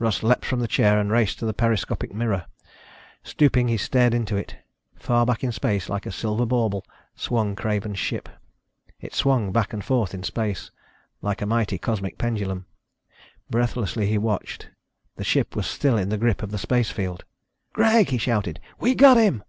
Russ 0.00 0.24
leaped 0.24 0.44
from 0.44 0.58
the 0.58 0.66
chair 0.66 0.98
and 0.98 1.08
raced 1.12 1.38
to 1.38 1.46
the 1.46 1.54
periscopic 1.54 2.12
mirror. 2.12 2.46
Stooping, 3.22 3.68
he 3.68 3.76
stared 3.76 4.12
into 4.12 4.34
it. 4.36 4.56
Far 4.96 5.24
back 5.24 5.44
in 5.44 5.52
space, 5.52 5.88
like 5.88 6.04
a 6.04 6.10
silver 6.10 6.44
bauble, 6.44 6.84
swung 7.14 7.54
Craven's 7.54 8.00
ship. 8.00 8.28
It 9.00 9.14
swung 9.14 9.52
back 9.52 9.72
and 9.72 9.84
forth 9.84 10.14
in 10.14 10.24
space, 10.24 10.72
like 11.22 11.40
a 11.40 11.46
mighty, 11.46 11.78
cosmic 11.78 12.18
pendulum. 12.18 12.66
Breathlessly 13.50 14.08
he 14.08 14.18
watched. 14.18 14.68
The 15.14 15.22
ship 15.22 15.54
was 15.54 15.68
still 15.68 15.96
in 15.96 16.08
the 16.08 16.18
grip 16.18 16.42
of 16.42 16.50
the 16.50 16.58
space 16.58 16.90
field! 16.90 17.24
"Greg," 17.72 18.08
he 18.08 18.18
shouted, 18.18 18.58
"we've 18.80 18.96
got 18.96 19.16
him!" 19.16 19.44